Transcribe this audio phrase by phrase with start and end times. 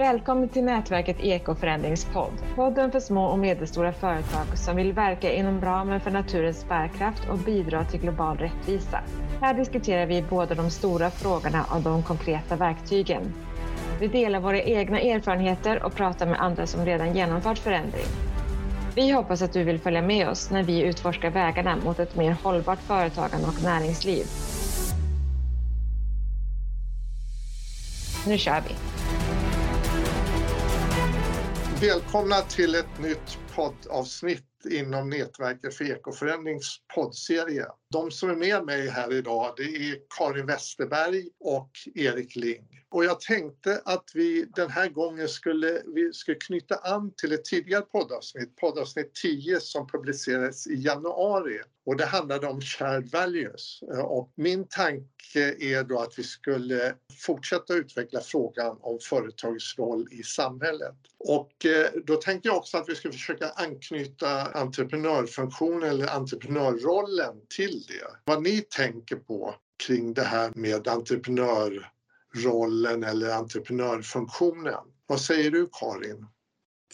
[0.00, 2.32] Välkommen till nätverket Ekoförändringspodd.
[2.54, 7.38] Podden för små och medelstora företag som vill verka inom ramen för naturens bärkraft och
[7.38, 9.00] bidra till global rättvisa.
[9.40, 13.32] Här diskuterar vi både de stora frågorna och de konkreta verktygen.
[14.00, 18.06] Vi delar våra egna erfarenheter och pratar med andra som redan genomfört förändring.
[18.94, 22.36] Vi hoppas att du vill följa med oss när vi utforskar vägarna mot ett mer
[22.42, 24.24] hållbart företagande och näringsliv.
[28.26, 28.89] Nu kör vi!
[31.80, 37.66] Välkomna till ett nytt poddavsnitt inom Nätverket för ekoförändrings poddserie.
[37.92, 42.80] De som är med mig här idag det är Karin Westerberg och Erik Ling.
[42.90, 47.44] Och jag tänkte att vi den här gången skulle, vi skulle knyta an till ett
[47.44, 51.60] tidigare poddavsnitt, poddavsnitt 10 som publicerades i januari.
[51.86, 53.82] Och det handlade om shared values.
[54.04, 56.94] Och min tanke är då att vi skulle
[57.26, 60.96] fortsätta utveckla frågan om företagets roll i samhället.
[61.18, 67.79] Och eh, då tänkte jag också att vi skulle försöka anknyta entreprenörfunktionen eller entreprenörrollen till
[67.88, 68.06] det.
[68.24, 69.54] Vad ni tänker på
[69.86, 74.84] kring det här med entreprenörrollen eller entreprenörfunktionen.
[75.06, 76.26] Vad säger du Karin?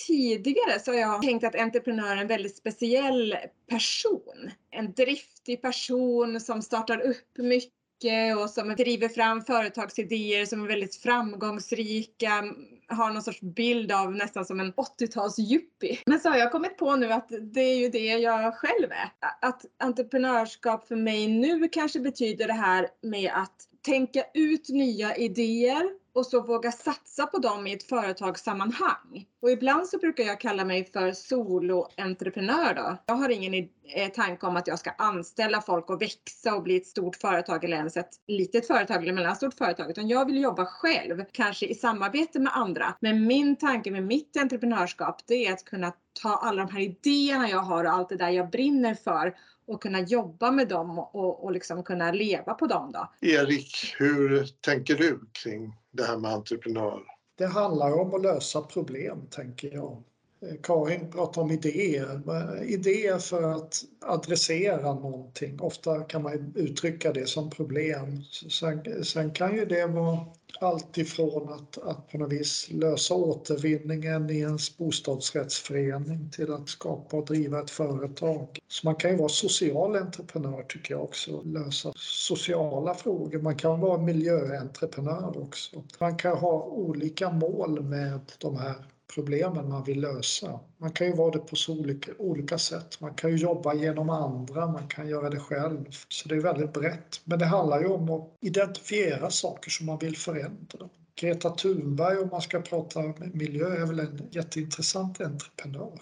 [0.07, 3.37] Tidigare så har jag tänkt att entreprenör är en väldigt speciell
[3.69, 4.51] person.
[4.71, 10.97] En driftig person som startar upp mycket och som driver fram företagsidéer som är väldigt
[10.97, 12.45] framgångsrika,
[12.89, 15.99] har någon sorts bild av nästan som en 80-tals yuppie.
[16.07, 19.11] Men så har jag kommit på nu att det är ju det jag själv är.
[19.41, 25.91] Att entreprenörskap för mig nu kanske betyder det här med att tänka ut nya idéer
[26.13, 29.27] och så våga satsa på dem i ett företagssammanhang.
[29.43, 32.97] Och ibland så brukar jag kalla mig för soloentreprenör då.
[33.07, 36.77] Jag har ingen eh, tanke om att jag ska anställa folk och växa och bli
[36.77, 39.91] ett stort företag eller ens ett litet företag eller mellanstort företag.
[39.91, 42.95] Utan jag vill jobba själv, kanske i samarbete med andra.
[43.01, 45.93] Men min tanke med mitt entreprenörskap det är att kunna
[46.23, 49.35] ta alla de här idéerna jag har och allt det där jag brinner för
[49.67, 52.93] och kunna jobba med dem och, och liksom kunna leva på dem.
[52.93, 53.09] Då.
[53.21, 57.03] Erik, hur tänker du kring det här med entreprenör?
[57.39, 60.03] Det handlar om att lösa problem, tänker jag.
[60.43, 62.21] Eh, Karin pratar om idéer.
[62.63, 65.61] Idéer för att adressera någonting.
[65.61, 68.23] Ofta kan man uttrycka det som problem.
[68.51, 70.27] Sen, sen kan ju det vara
[70.61, 77.17] allt ifrån att, att på något vis lösa återvinningen i ens bostadsrättsförening till att skapa
[77.17, 78.59] och driva ett företag.
[78.69, 83.39] Så man kan ju vara social entreprenör tycker jag också, lösa sociala frågor.
[83.39, 85.85] Man kan vara miljöentreprenör också.
[85.99, 88.75] Man kan ha olika mål med de här
[89.15, 90.61] problemen man vill lösa.
[90.79, 93.01] Man kan ju vara det på så olika, olika sätt.
[93.01, 95.85] Man kan ju jobba genom andra, man kan göra det själv.
[96.09, 97.21] Så det är väldigt brett.
[97.25, 100.89] Men det handlar ju om att identifiera saker som man vill förändra.
[101.15, 103.03] Greta Thunberg, om man ska prata
[103.33, 106.01] miljö, är väl en jätteintressant entreprenör.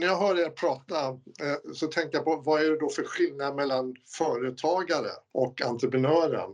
[0.00, 3.02] När jag hör er prata eh, så tänker jag på vad är det då för
[3.02, 6.50] skillnad mellan företagare och entreprenören?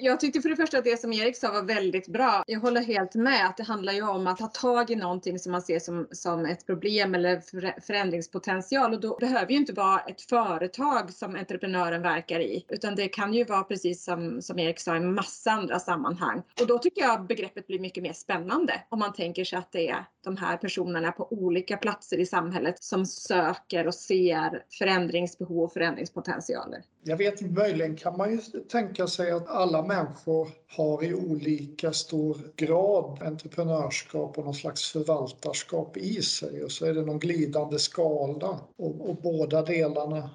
[0.00, 2.44] Jag tyckte för det första att det som Erik sa var väldigt bra.
[2.46, 5.52] Jag håller helt med att det handlar ju om att ta tag i någonting som
[5.52, 7.40] man ser som, som ett problem eller
[7.80, 13.08] förändringspotential och då behöver ju inte vara ett företag som entreprenören verkar i utan det
[13.08, 16.42] kan ju vara precis som, som Erik sa i massa andra sammanhang.
[16.60, 19.88] Och då tycker jag begreppet blir mycket mer spännande om man tänker sig att det
[19.88, 25.72] är de här personerna på olika platser i samhället som söker och ser förändringsbehov och
[25.72, 26.82] förändringspotentialer.
[27.04, 32.38] Jag vet möjligen kan man ju tänka sig att alla människor har i olika stor
[32.56, 38.60] grad entreprenörskap och någon slags förvaltarskap i sig och så är det någon glidande skala
[38.76, 40.30] och, och båda delarna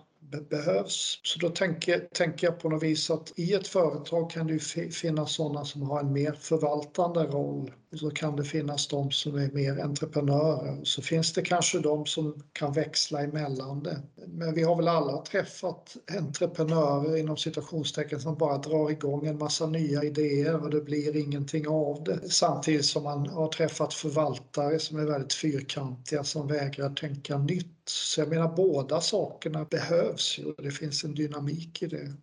[0.49, 1.19] behövs.
[1.23, 4.59] Så då tänker, tänker jag på något vis att i ett företag kan det
[4.93, 9.51] finnas sådana som har en mer förvaltande roll så kan det finnas de som är
[9.51, 10.83] mer entreprenörer.
[10.83, 14.01] Så finns det kanske de som kan växla emellan det.
[14.27, 19.67] Men vi har väl alla träffat entreprenörer inom citationstecken som bara drar igång en massa
[19.67, 22.29] nya idéer och det blir ingenting av det.
[22.29, 27.73] Samtidigt som man har träffat förvaltare som är väldigt fyrkantiga som vägrar tänka nytt.
[27.85, 32.13] Så jag menar båda sakerna behövs ju och det finns en dynamik i det.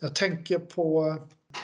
[0.00, 1.16] Jag tänker på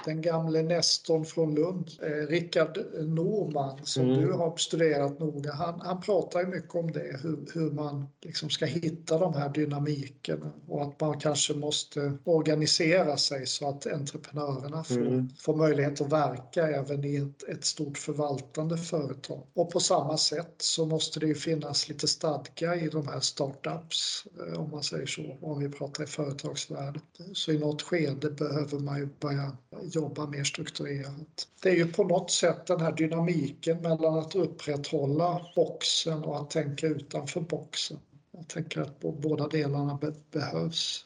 [0.05, 4.21] den gamle Nestorn från Lund, eh, Rickard Norman, som mm.
[4.21, 8.51] du har studerat noga, han, han pratar ju mycket om det, hur, hur man liksom
[8.51, 14.85] ska hitta de här dynamikerna och att man kanske måste organisera sig så att entreprenörerna
[14.85, 15.29] får, mm.
[15.39, 19.43] får möjlighet att verka även i ett, ett, stort förvaltande företag.
[19.55, 24.25] Och på samma sätt så måste det ju finnas lite stadga i de här startups,
[24.47, 27.03] eh, om man säger så, om vi pratar i företagsvärlden.
[27.33, 31.49] Så i något skede behöver man ju börja jobba mer strukturerat.
[31.63, 36.51] Det är ju på något sätt den här dynamiken mellan att upprätthålla boxen och att
[36.51, 37.99] tänka utanför boxen.
[38.33, 41.05] Jag tänker att båda delarna be behövs.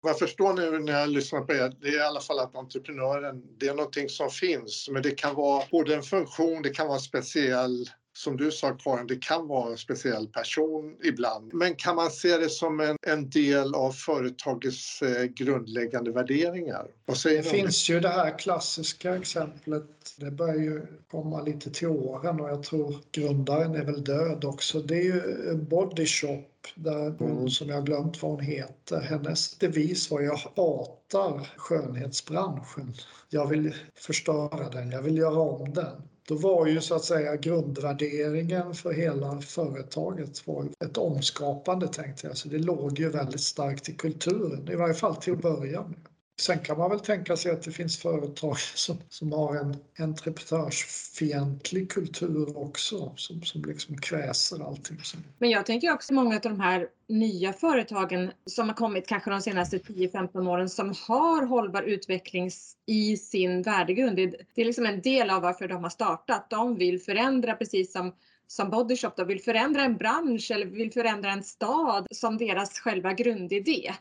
[0.00, 2.56] Vad jag förstår nu när jag lyssnar på er, det är i alla fall att
[2.56, 6.86] entreprenören, det är någonting som finns, men det kan vara både en funktion, det kan
[6.86, 11.54] vara en speciell som du sa Karin, det kan vara en speciell person ibland.
[11.54, 16.86] Men kan man se det som en, en del av företagets eh, grundläggande värderingar?
[17.04, 19.84] Vad säger det finns ju det här klassiska exemplet,
[20.16, 24.80] det börjar ju komma lite till åren och jag tror grundaren är väl död också.
[24.80, 27.48] Det är ju Body Shop där hon, mm.
[27.48, 32.94] som jag glömt vad hon heter, hennes devis var jag hatar skönhetsbranschen.
[33.28, 36.02] Jag vill förstöra den, jag vill göra om den.
[36.28, 42.36] Då var ju så att säga grundvärderingen för hela företaget var ett omskapande tänkte jag.
[42.36, 46.06] Så det låg ju väldigt starkt i kulturen, i varje fall till att börja med.
[46.40, 51.90] Sen kan man väl tänka sig att det finns företag som, som har en entreprenörsfientlig
[51.90, 54.98] kultur också, som, som liksom kväser allting.
[55.38, 59.40] Men jag tänker också många av de här nya företagen som har kommit kanske de
[59.40, 62.50] senaste 10-15 åren som har hållbar utveckling
[62.86, 64.16] i sin värdegrund.
[64.16, 66.50] Det, det är liksom en del av varför de har startat.
[66.50, 68.12] De vill förändra precis som
[68.46, 73.12] som Bodyshop då vill förändra en bransch eller vill förändra en stad som deras själva
[73.12, 73.94] grundidé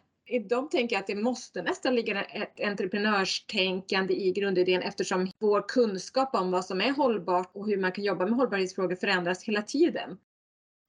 [0.49, 6.51] de tänker att det måste nästan ligga ett entreprenörstänkande i grundidén eftersom vår kunskap om
[6.51, 10.17] vad som är hållbart och hur man kan jobba med hållbarhetsfrågor förändras hela tiden.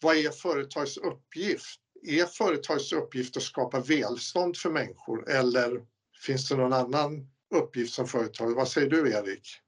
[0.02, 1.80] Vad är företags uppgift?
[2.02, 5.82] Är företags uppgift att skapa välstånd för människor eller
[6.26, 8.54] finns det någon annan uppgift som företag?
[8.54, 9.60] Vad säger du Erik?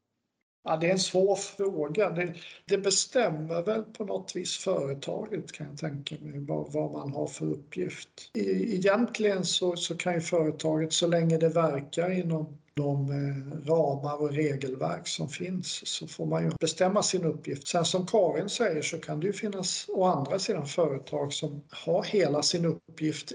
[0.65, 2.11] Ja, det är en svår fråga.
[2.11, 2.35] Det,
[2.65, 7.27] det, bestämmer väl på något vis företaget kan jag tänka mig, vad, vad man har
[7.27, 8.31] för uppgift.
[8.35, 8.41] E,
[8.75, 14.33] egentligen så, så kan ju företaget, så länge det verkar inom de eh, ramar och
[14.33, 17.69] regelverk som finns så får man ju bestämma sin uppgift.
[17.69, 22.05] Sen som Karin säger så kan det ju finnas å andra sidan företag som har
[22.05, 23.33] hela sin uppgift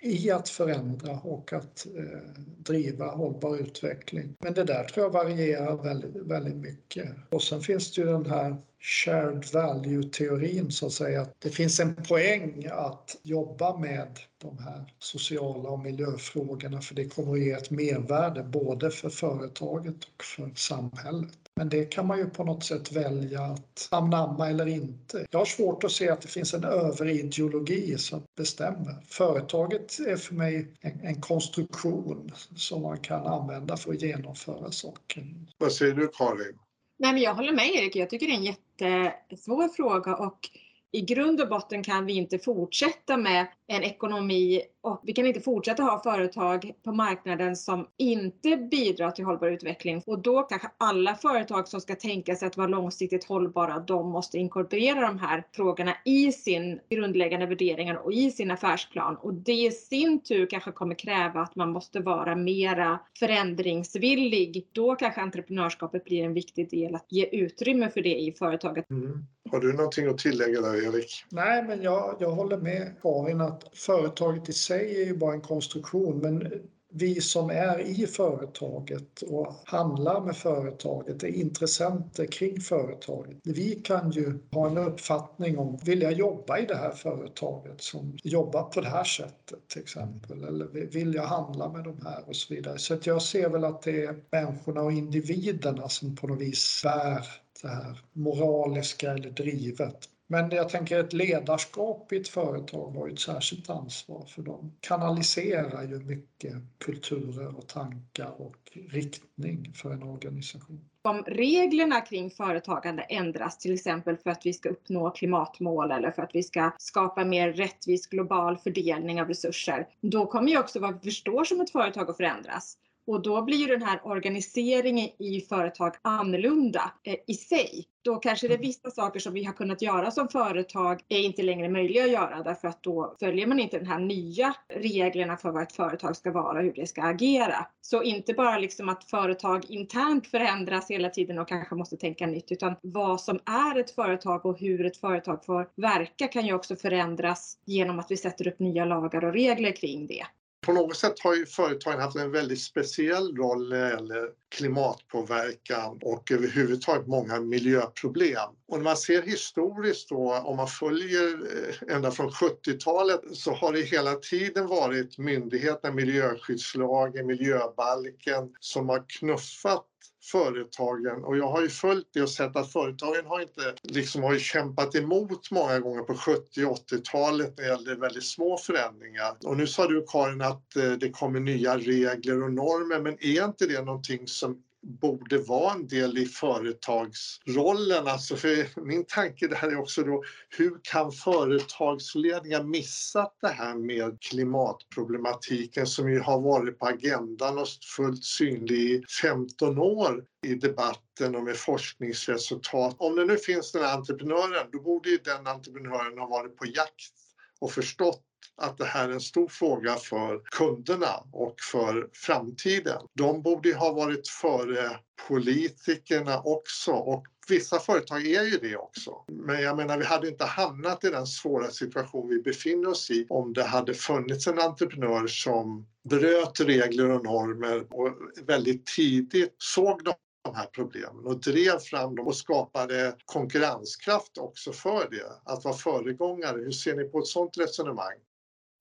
[0.00, 4.34] i att förändra och att eh, driva hållbar utveckling.
[4.38, 7.08] Men det där tror jag varierar väldigt, väldigt mycket.
[7.30, 11.26] Och sen finns det ju den här shared value-teorin så att säga.
[11.38, 17.32] Det finns en poäng att jobba med de här sociala och miljöfrågorna för det kommer
[17.32, 21.38] att ge ett mervärde både för företaget och för samhället.
[21.56, 25.26] Men det kan man ju på något sätt välja att anamma eller inte.
[25.30, 29.04] Jag har svårt att se att det finns en överideologi som bestämmer.
[29.08, 35.34] Företaget är för mig en, en konstruktion som man kan använda för att genomföra saker.
[35.58, 36.58] Vad säger du Karin?
[36.98, 37.96] Nej, men jag håller med Erik.
[37.96, 40.50] Jag tycker det är en jättesvår fråga och
[40.92, 45.40] i grund och botten kan vi inte fortsätta med en ekonomi och vi kan inte
[45.40, 50.02] fortsätta ha företag på marknaden som inte bidrar till hållbar utveckling.
[50.06, 54.38] Och då kanske alla företag som ska tänka sig att vara långsiktigt hållbara, de måste
[54.38, 59.16] inkorporera de här frågorna i sin grundläggande värderingar och i sin affärsplan.
[59.16, 64.68] Och det i sin tur kanske kommer kräva att man måste vara mera förändringsvillig.
[64.72, 68.90] Då kanske entreprenörskapet blir en viktig del att ge utrymme för det i företaget.
[68.90, 69.26] Mm.
[69.50, 71.24] Har du någonting att tillägga där Erik?
[71.28, 75.40] Nej, men jag, jag håller med Karin att företaget i sig är ju bara en
[75.40, 76.52] konstruktion men
[76.92, 83.36] vi som är i företaget och handlar med företaget är intressenter kring företaget.
[83.42, 88.18] Vi kan ju ha en uppfattning om, vill jag jobba i det här företaget som
[88.22, 90.44] jobbar på det här sättet till exempel?
[90.44, 92.78] Eller vill jag handla med de här och så vidare.
[92.78, 96.80] Så att jag ser väl att det är människorna och individerna som på något vis
[96.84, 97.24] bär
[97.62, 100.08] det här moraliska eller drivet.
[100.32, 104.72] Men jag tänker ett ledarskap i ett företag har ju ett särskilt ansvar för de
[104.80, 108.56] kanaliserar ju mycket kulturer och tankar och
[108.90, 110.90] riktning för en organisation.
[111.02, 116.22] Om reglerna kring företagande ändras till exempel för att vi ska uppnå klimatmål eller för
[116.22, 120.94] att vi ska skapa mer rättvis global fördelning av resurser, då kommer ju också vad
[120.94, 122.76] vi förstår som ett företag att förändras.
[123.06, 127.86] Och då blir ju den här organiseringen i företag annorlunda eh, i sig.
[128.02, 128.66] Då kanske det är mm.
[128.66, 132.42] vissa saker som vi har kunnat göra som företag är inte längre möjliga att göra
[132.42, 136.32] därför att då följer man inte de här nya reglerna för vad ett företag ska
[136.32, 137.66] vara och hur det ska agera.
[137.80, 142.52] Så inte bara liksom att företag internt förändras hela tiden och kanske måste tänka nytt
[142.52, 146.76] utan vad som är ett företag och hur ett företag får verka kan ju också
[146.76, 150.24] förändras genom att vi sätter upp nya lagar och regler kring det
[150.60, 155.98] på något sätt har ju företagen haft en väldigt speciell roll när det gäller klimatpåverkan
[156.02, 158.48] och överhuvudtaget många miljöproblem.
[158.68, 163.72] Och när man ser historiskt då, om man följer eh, ända från 70-talet så har
[163.72, 169.86] det hela tiden varit myndigheterna, miljöskyddslagen, miljöbalken som har knuffat
[170.32, 174.32] företagen och jag har ju följt det och sett att företagen har inte liksom har
[174.32, 179.36] ju kämpat emot många gånger på 70 och 80-talet när det gällde väldigt små förändringar.
[179.44, 183.44] Och nu sa du Karin att eh, det kommer nya regler och normer men är
[183.44, 188.06] inte det någonting som borde vara en del i företagsrollen.
[188.06, 194.20] Alltså för min tanke där är också då, hur kan företagsledningar missat det här med
[194.20, 201.36] klimatproblematiken som ju har varit på agendan och fullt synlig i 15 år i debatten
[201.36, 202.96] och med forskningsresultat.
[202.98, 206.66] Om det nu finns den här entreprenören, då borde ju den entreprenören ha varit på
[206.66, 207.29] jakt
[207.60, 208.22] och förstått
[208.56, 212.98] att det här är en stor fråga för kunderna och för framtiden.
[213.14, 214.98] De borde ha varit före
[215.28, 219.24] politikerna också och vissa företag är ju det också.
[219.28, 223.26] Men jag menar, vi hade inte hamnat i den svåra situation vi befinner oss i
[223.28, 228.14] om det hade funnits en entreprenör som bröt regler och normer och
[228.46, 234.72] väldigt tidigt såg de de här problemen och drev fram dem och skapade konkurrenskraft också
[234.72, 235.52] för det.
[235.52, 236.58] Att vara föregångare.
[236.58, 238.16] Hur ser ni på ett sådant resonemang?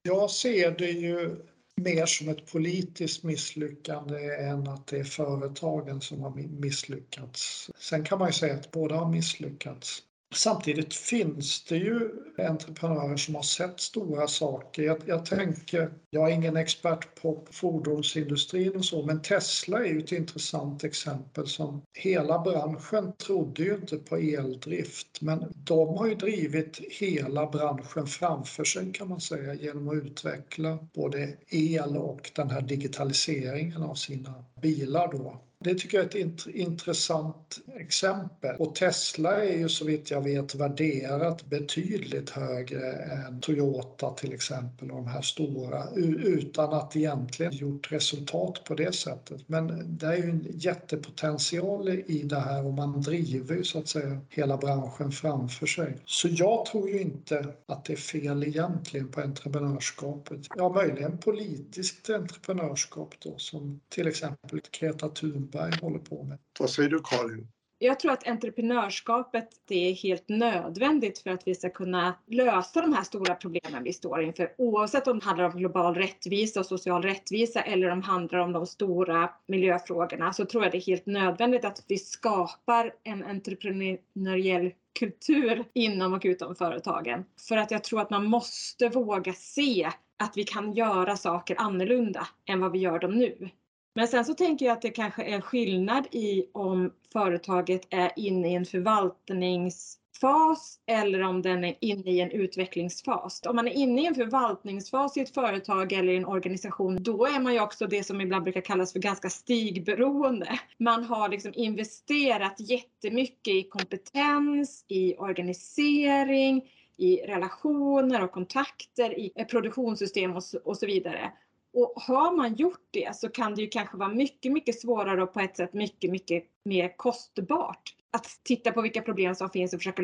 [0.02, 1.36] Jag ser det ju
[1.76, 7.70] mer som ett politiskt misslyckande än att det är företagen som har misslyckats.
[7.80, 10.04] Sen kan man ju säga att båda har misslyckats.
[10.36, 14.84] Samtidigt finns det ju entreprenörer som har sett stora saker.
[14.84, 20.00] Jag, jag, tänker, jag är ingen expert på fordonsindustrin och så, men Tesla är ju
[20.00, 26.16] ett intressant exempel som hela branschen trodde ju inte på eldrift, men de har ju
[26.16, 32.50] drivit hela branschen framför sig kan man säga genom att utveckla både el och den
[32.50, 35.42] här digitaliseringen av sina bilar då.
[35.64, 38.56] Det tycker jag är ett intressant exempel.
[38.60, 44.92] Och Tesla är ju så vitt jag vet värderat betydligt högre än Toyota till exempel
[44.92, 49.50] och de här stora utan att egentligen gjort resultat på det sättet.
[49.50, 53.88] Men det är ju en jättepotential i det här och man driver ju så att
[53.88, 55.98] säga hela branschen framför sig.
[56.06, 60.40] Så jag tror ju inte att det är fel egentligen på entreprenörskapet.
[60.56, 66.38] Ja, möjligen politiskt entreprenörskap då som till exempel Greta Thunberg Lundberg håller på med.
[66.60, 67.48] Vad säger du Karin?
[67.82, 73.04] Jag tror att entreprenörskapet är helt nödvändigt för att vi ska kunna lösa de här
[73.04, 74.54] stora problemen vi står inför.
[74.58, 78.52] Oavsett om det handlar om global rättvisa och social rättvisa eller om det handlar om
[78.52, 84.72] de stora miljöfrågorna så tror jag det är helt nödvändigt att vi skapar en entreprenöriell
[85.00, 87.26] kultur inom och utom företagen.
[87.48, 92.28] För att jag tror att man måste våga se att vi kan göra saker annorlunda
[92.46, 93.50] än vad vi gör dem nu.
[93.94, 98.52] Men sen så tänker jag att det kanske är skillnad i om företaget är inne
[98.52, 103.42] i en förvaltningsfas eller om den är inne i en utvecklingsfas.
[103.46, 107.26] Om man är inne i en förvaltningsfas i ett företag eller i en organisation, då
[107.26, 110.60] är man ju också det som ibland brukar kallas för ganska stigberoende.
[110.78, 120.36] Man har liksom investerat jättemycket i kompetens, i organisering, i relationer och kontakter, i produktionssystem
[120.64, 121.32] och så, vidare.
[121.80, 125.34] Och har man gjort det så kan det ju kanske vara mycket, mycket svårare och
[125.34, 129.80] på ett sätt mycket, mycket mer kostbart att titta på vilka problem som finns och
[129.80, 130.04] försöka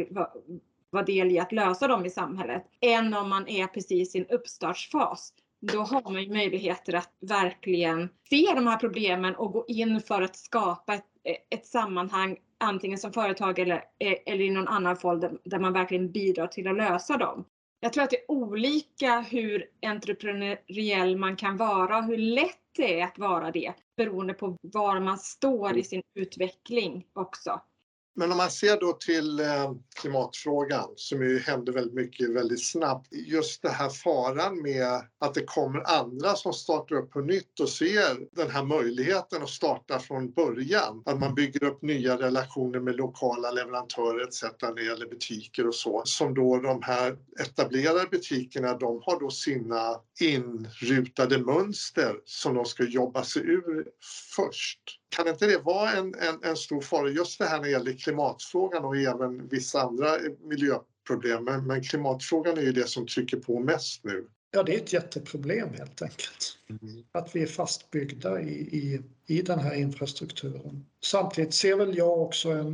[0.90, 4.26] vara, del i att lösa dem i samhället än om man är precis i en
[4.26, 5.34] uppstartsfas.
[5.62, 10.22] Då har man ju möjligheter att verkligen se de här problemen och gå in för
[10.22, 11.06] att skapa ett,
[11.50, 16.12] ett sammanhang antingen som företag eller, eh, eller i någon annan form där man verkligen
[16.12, 17.46] bidrar till att lösa dem.
[17.86, 23.00] Jag tror att det är olika hur entreprenöriell man kan vara och hur lätt det
[23.00, 27.62] är att vara det beroende på var man står i sin utveckling också.
[28.18, 33.08] Men om man ser då till eh, klimatfrågan som ju händer väldigt mycket väldigt snabbt.
[33.12, 37.70] Just det här faran med att det kommer andra som startar upp på nytt och
[37.70, 41.04] ser den här möjligheten att starta från början.
[41.06, 44.44] Att man bygger upp nya relationer med lokala leverantörer etc.
[44.62, 46.02] när det gäller butiker och så.
[46.06, 52.84] Som då de här etablerade butikerna, de har då sina inrutade mönster som de ska
[52.84, 53.88] jobba sig ur
[54.36, 55.00] först.
[55.10, 57.94] Kan inte det vara en, en, en stor fara just det här när det gäller
[57.94, 61.44] klimatfrågan och även vissa andra miljöproblem?
[61.44, 64.28] Men, men klimatfrågan är ju det som trycker på mest nu.
[64.52, 66.58] Ja, det är ett jätteproblem helt enkelt.
[66.70, 67.04] Mm.
[67.12, 70.86] Att vi är fastbyggda i, i, i den här infrastrukturen.
[71.04, 72.74] Samtidigt ser väl jag också en...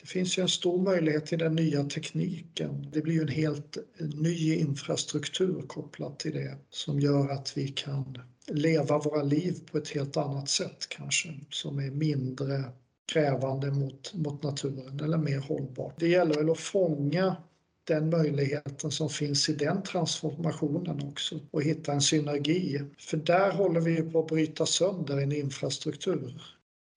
[0.00, 2.90] Det finns ju en stor möjlighet till den nya tekniken.
[2.92, 8.18] Det blir ju en helt ny infrastruktur kopplat till det som gör att vi kan
[8.50, 12.64] leva våra liv på ett helt annat sätt kanske, som är mindre
[13.12, 15.94] krävande mot, mot naturen eller mer hållbart.
[16.00, 17.36] Det gäller väl att fånga
[17.84, 22.80] den möjligheten som finns i den transformationen också och hitta en synergi.
[22.98, 26.42] För där håller vi på att bryta sönder en infrastruktur.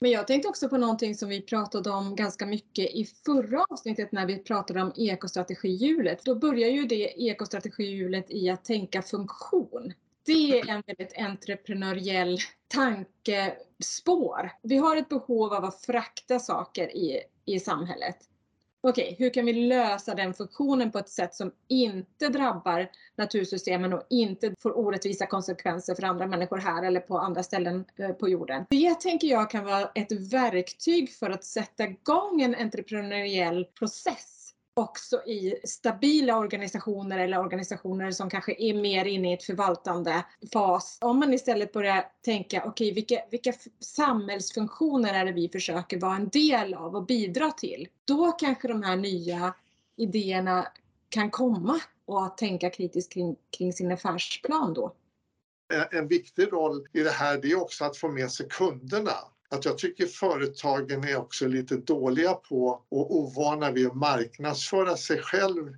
[0.02, 4.12] Men jag tänkte också på någonting som vi pratade om ganska mycket i förra avsnittet
[4.12, 6.26] när vi pratade om ekostrategihjulet.
[6.26, 9.94] Då börjar ju det ekostrategihjulet i att tänka funktion.
[10.26, 12.38] Det är en väldigt entreprenöriell
[12.68, 14.52] tankespår.
[14.62, 18.18] Vi har ett behov av att frakta saker i, i samhället
[18.82, 23.94] okej, okay, hur kan vi lösa den funktionen på ett sätt som inte drabbar natursystemen
[23.94, 28.30] och inte får orättvisa konsekvenser för andra människor här eller på andra ställen eh, på
[28.30, 28.66] jorden.
[28.70, 34.41] Det tänker jag kan vara ett verktyg för att sätta igång en entreprenöriell process
[34.74, 40.98] också i stabila organisationer eller organisationer som kanske är mer inne i ett förvaltande fas.
[41.02, 46.16] Om man istället börjar tänka, okej okay, vilka, vilka samhällsfunktioner är det vi försöker vara
[46.16, 47.88] en del av och bidra till?
[48.06, 49.54] Då kanske de här nya
[49.96, 50.68] idéerna
[51.10, 54.96] kan komma och att tänka kritiskt kring, kring sin affärsplan då.
[55.92, 59.12] En viktig roll i det här det är också att få med sig kunderna
[59.52, 65.18] att jag tycker företagen är också lite dåliga på och ovana vid att marknadsföra sig
[65.18, 65.76] själv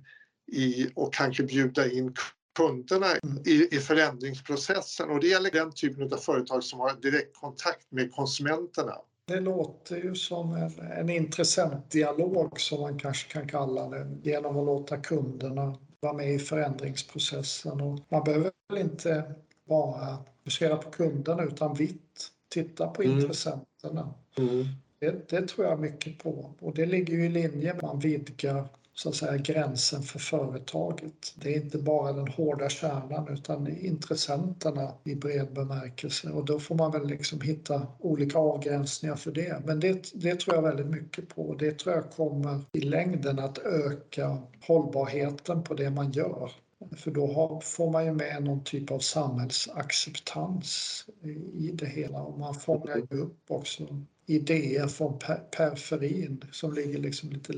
[0.52, 2.14] i och kanske bjuda in
[2.56, 3.06] kunderna
[3.46, 5.10] i, i förändringsprocessen.
[5.10, 8.94] Och det gäller den typen av företag som har direktkontakt med konsumenterna.
[9.26, 14.66] Det låter ju som en, en intressentdialog som man kanske kan kalla det genom att
[14.66, 17.80] låta kunderna vara med i förändringsprocessen.
[17.80, 19.34] Och man behöver väl inte
[19.68, 23.18] bara fokusera på kunderna utan vitt titta på mm.
[23.18, 24.14] intressenterna.
[24.38, 24.64] Mm.
[24.98, 27.98] Det, det, tror jag mycket på och det ligger ju i linje med att man
[27.98, 31.34] vidgar så att säga gränsen för företaget.
[31.34, 36.74] Det är inte bara den hårda kärnan utan intressenterna i bred bemärkelse och då får
[36.74, 39.62] man väl liksom hitta olika avgränsningar för det.
[39.66, 41.54] Men det, det tror jag väldigt mycket på.
[41.54, 46.50] Det tror jag kommer i längden att öka hållbarheten på det man gör.
[46.96, 51.04] För då får man ju med någon typ av samhällsacceptans
[51.54, 55.18] i det hela och man fångar ju upp också idéer från
[55.56, 57.52] periferin som ligger liksom lite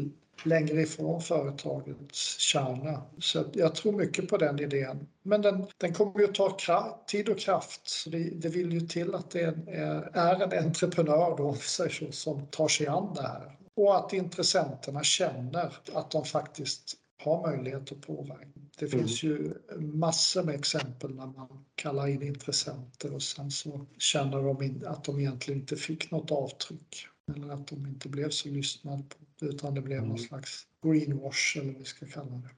[0.45, 3.03] längre ifrån företagets kärna.
[3.19, 5.07] Så jag tror mycket på den idén.
[5.23, 7.89] Men den, den kommer ju ta tid och kraft.
[7.89, 12.47] Så det, det vill ju till att det är, är en entreprenör då, så, som
[12.47, 13.57] tar sig an det här.
[13.77, 18.61] Och att intressenterna känner att de faktiskt har möjlighet att påverka.
[18.79, 18.99] Det mm.
[18.99, 24.87] finns ju massor med exempel när man kallar in intressenter och sen så känner de
[24.87, 29.47] att de egentligen inte fick något avtryck eller att de inte blev så lyssnade på
[29.47, 30.09] utan det blev mm.
[30.09, 32.49] någon slags greenwash eller vad vi ska kalla det.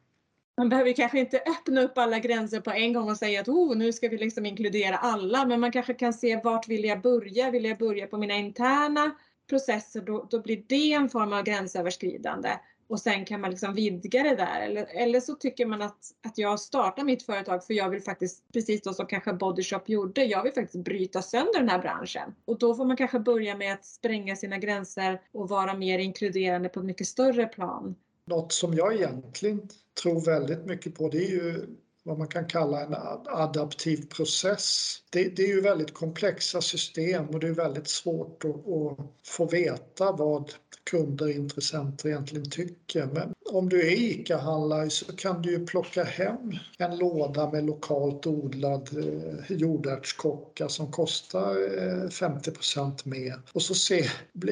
[0.57, 3.77] Man behöver kanske inte öppna upp alla gränser på en gång och säga att oh,
[3.77, 7.51] nu ska vi liksom inkludera alla, men man kanske kan se vart vill jag börja?
[7.51, 9.11] Vill jag börja på mina interna
[9.49, 10.01] processer?
[10.01, 12.51] Då, då blir det en form av gränsöverskridande
[12.89, 14.61] och sen kan man liksom vidga det där.
[14.61, 18.53] Eller, eller så tycker man att, att jag startar mitt företag för jag vill faktiskt,
[18.53, 22.35] precis då som kanske Bodyshop gjorde, jag vill faktiskt bryta sönder den här branschen.
[22.45, 26.69] Och då får man kanske börja med att spränga sina gränser och vara mer inkluderande
[26.69, 27.95] på ett mycket större plan.
[28.25, 29.69] Något som jag egentligen
[30.03, 31.67] tror väldigt mycket på det är ju
[32.09, 32.95] vad man kan kalla en
[33.27, 34.97] adaptiv process.
[35.11, 39.47] Det, det, är ju väldigt komplexa system och det är väldigt svårt att, att få
[39.47, 40.53] veta vad
[40.91, 43.07] kunder och intressenter egentligen tycker.
[43.07, 48.27] Men om du är ICA-handlare så kan du ju plocka hem en låda med lokalt
[48.27, 51.57] odlad eh, jordärtskocka som kostar
[52.05, 53.99] eh, 50 mer och så se,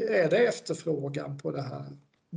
[0.09, 1.87] är det efterfrågan på det här?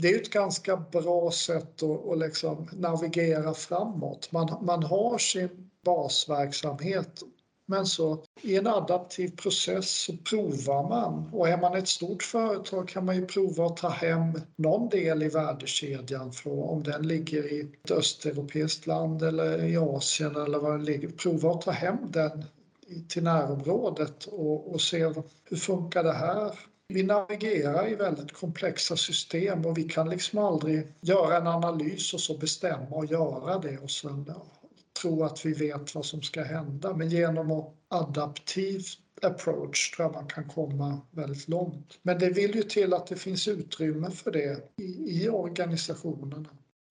[0.02, 4.32] Det är ett ganska bra sätt att, att liksom navigera framåt.
[4.32, 7.24] Man, man har sin basverksamhet
[7.70, 12.88] men så i en adaptiv process så provar man och är man ett stort företag
[12.88, 17.54] kan man ju prova att ta hem någon del i värdekedjan från om den ligger
[17.54, 21.10] i ett östeuropeiskt land eller i Asien eller var den ligger.
[21.10, 22.46] Prova att ta hem den
[23.08, 25.06] till närområdet och, och se
[25.44, 26.60] hur funkar det här?
[26.94, 32.20] Vi navigerar i väldigt komplexa system och vi kan liksom aldrig göra en analys och
[32.20, 34.32] så bestämma och göra det och sen
[35.02, 36.94] tro att vi vet vad som ska hända.
[36.94, 38.84] Men genom att adaptiv
[39.22, 42.00] approach tror jag man kan komma väldigt långt.
[42.02, 46.50] Men det vill ju till att det finns utrymme för det i, i organisationerna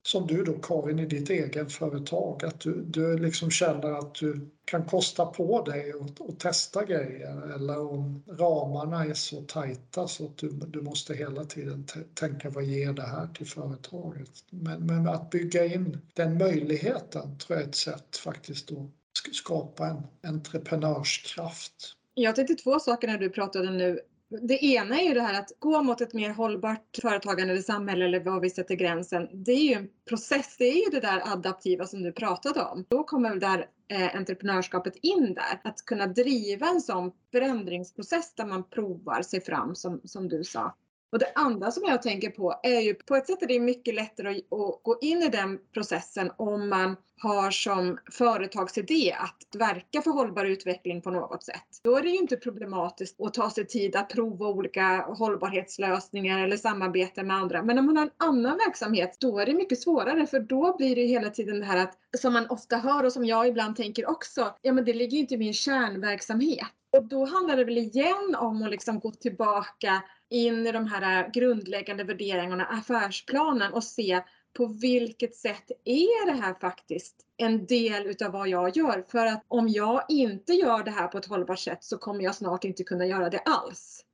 [0.09, 4.85] som du då Karin i ditt egenföretag, att du, du liksom känner att du kan
[4.85, 10.37] kosta på dig och, och testa grejer eller om ramarna är så tajta så att
[10.37, 14.31] du, du måste hela tiden tänka vad ger det här till företaget.
[14.51, 19.87] Men, men att bygga in den möjligheten tror jag är ett sätt faktiskt att skapa
[19.87, 21.95] en entreprenörskraft.
[22.15, 24.01] Jag tänkte två saker när du pratade nu.
[24.31, 28.05] Det ena är ju det här att gå mot ett mer hållbart företagande eller samhälle
[28.05, 29.29] eller var vi sätter gränsen.
[29.33, 30.57] Det är ju en process.
[30.59, 32.85] Det är ju det där adaptiva som du pratade om.
[32.89, 35.61] Då kommer väl där eh, entreprenörskapet in där.
[35.65, 40.75] Att kunna driva en sån förändringsprocess där man provar sig fram som, som du sa.
[41.13, 43.95] Och det andra som jag tänker på är ju på ett sätt är det mycket
[43.95, 50.11] lättare att, gå in i den processen om man har som företagsidé att verka för
[50.11, 51.65] hållbar utveckling på något sätt.
[51.85, 56.57] Då är det ju inte problematiskt att ta sig tid att prova olika hållbarhetslösningar eller
[56.57, 57.63] samarbete med andra.
[57.63, 60.97] Men om man har en annan verksamhet, då är det mycket svårare för då blir
[60.97, 64.11] det hela tiden det här att, som man ofta hör och som jag ibland tänker
[64.11, 66.78] också, ja men det ligger ju inte i min kärnverksamhet.
[66.91, 71.31] Och då handlar det väl igen om att liksom gå tillbaka in i de här
[71.33, 74.23] grundläggande värderingarna, affärsplanen och se
[74.57, 79.05] på vilket sätt är det här faktiskt en del utav vad jag gör?
[79.09, 82.35] För att om jag inte gör det här på ett hållbart sätt så kommer jag
[82.35, 84.05] snart inte kunna göra det alls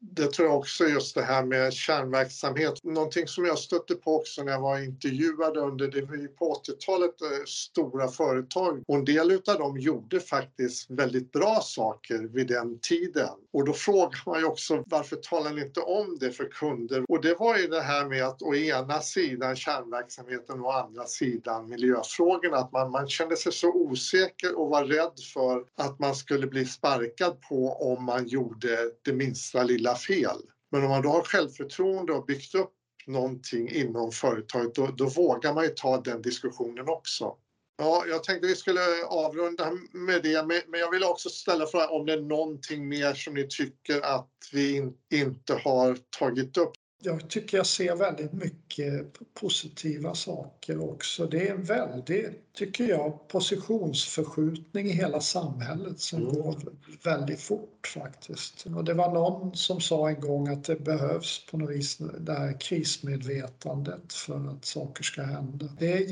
[0.00, 2.84] det tror jag också just det här med kärnverksamhet.
[2.84, 7.22] Någonting som jag stötte på också när jag var intervjuad under det var på 80-talet
[7.22, 12.78] eh, stora företag och en del utav dem gjorde faktiskt väldigt bra saker vid den
[12.80, 13.28] tiden.
[13.52, 17.04] Och då frågar man ju också varför talar ni inte om det för kunder?
[17.08, 21.04] Och det var ju det här med att å ena sidan kärnverksamheten och å andra
[21.04, 22.56] sidan miljöfrågorna.
[22.56, 26.64] Att man, man kände sig så osäker och var rädd för att man skulle bli
[26.64, 30.36] sparkad på om man gjorde det minsta lilla illa fel.
[30.70, 32.72] Men om man då har självförtroende och byggt upp
[33.06, 37.34] någonting inom företaget, då, då vågar man ju ta den diskussionen också.
[37.78, 42.06] Ja, jag tänkte vi skulle avrunda med det, men jag vill också ställa frågan om
[42.06, 47.56] det är någonting mer som ni tycker att vi inte har tagit upp jag tycker
[47.56, 51.26] jag ser väldigt mycket positiva saker också.
[51.26, 56.34] Det är en väldigt, tycker jag, positionsförskjutning i hela samhället som mm.
[56.34, 56.56] går
[57.04, 58.66] väldigt fort faktiskt.
[58.76, 62.32] Och det var någon som sa en gång att det behövs på något vis det
[62.32, 65.68] här krismedvetandet för att saker ska hända.
[65.78, 66.06] Det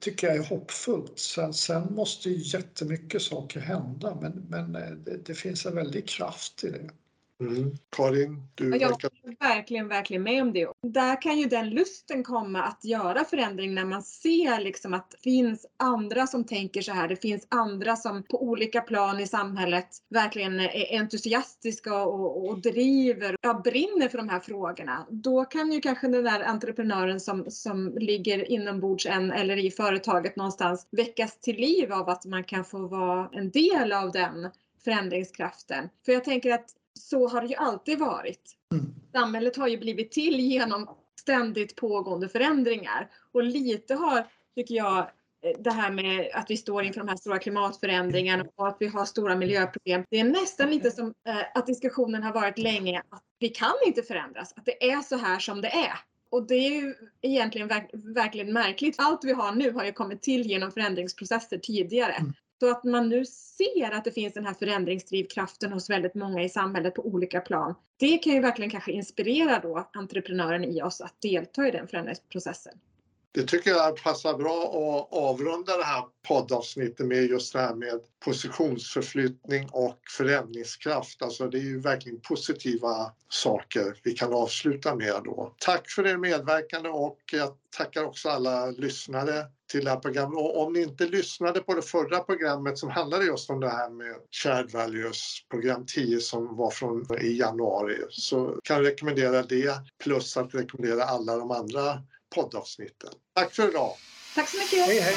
[0.00, 1.18] tycker jag är hoppfullt.
[1.18, 6.64] Sen, sen måste ju jättemycket saker hända men, men det, det finns en väldig kraft
[6.64, 6.90] i det.
[7.40, 7.76] Mm.
[7.96, 9.10] Karin, du jag verkar...
[9.40, 10.68] verkligen, verkligen med om det.
[10.82, 15.18] Där kan ju den lusten komma att göra förändring när man ser liksom att det
[15.18, 17.08] finns andra som tänker så här.
[17.08, 23.36] Det finns andra som på olika plan i samhället verkligen är entusiastiska och, och driver,
[23.40, 25.06] ja, brinner för de här frågorna.
[25.10, 30.36] Då kan ju kanske den där entreprenören som, som ligger inombords en eller i företaget
[30.36, 34.50] någonstans väckas till liv av att man kan få vara en del av den
[34.84, 35.88] förändringskraften.
[36.04, 38.56] För jag tänker att så har det ju alltid varit.
[38.72, 38.94] Mm.
[39.12, 40.88] Samhället har ju blivit till genom
[41.20, 46.84] ständigt pågående förändringar och lite har, tycker jag, eh, det här med att vi står
[46.84, 50.04] inför de här stora klimatförändringarna och att vi har stora miljöproblem.
[50.10, 54.02] Det är nästan lite som eh, att diskussionen har varit länge att vi kan inte
[54.02, 55.98] förändras, att det är så här som det är.
[56.30, 58.94] Och det är ju egentligen verk verkligen märkligt.
[58.98, 62.12] Allt vi har nu har ju kommit till genom förändringsprocesser tidigare.
[62.12, 62.32] Mm.
[62.60, 66.48] Så att man nu ser att det finns den här förändringsdrivkraften hos väldigt många i
[66.48, 67.74] samhället på olika plan.
[67.96, 72.74] Det kan ju verkligen kanske inspirera då entreprenören i oss att delta i den förändringsprocessen.
[73.32, 78.00] Det tycker jag passar bra att avrunda det här poddavsnittet med just det här med
[78.24, 81.22] positionsförflyttning och förändringskraft.
[81.22, 85.54] Alltså det är ju verkligen positiva saker vi kan avsluta med då.
[85.58, 90.38] Tack för er medverkande och jag tackar också alla lyssnare till det här programmet.
[90.38, 93.90] Och om ni inte lyssnade på det förra programmet som handlade just om det här
[93.90, 99.74] med Shared Values, program 10 som var från i januari, så kan jag rekommendera det
[100.04, 102.02] plus att rekommendera alla de andra
[102.34, 103.10] poddavsnitten.
[103.34, 103.92] Tack för idag!
[104.34, 104.86] Tack så mycket!
[104.86, 105.14] Hej hej!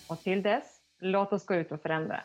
[0.07, 0.63] Och till dess,
[0.99, 2.19] låt oss gå ut och förändra.